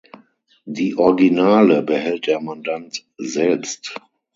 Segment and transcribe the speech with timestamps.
[0.65, 3.93] Die Originale behält der Mandant selbst.